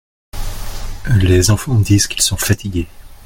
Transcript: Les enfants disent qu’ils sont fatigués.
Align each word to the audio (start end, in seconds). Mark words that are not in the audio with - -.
Les 1.21 1.51
enfants 1.51 1.75
disent 1.77 2.07
qu’ils 2.07 2.23
sont 2.23 2.35
fatigués. 2.35 2.87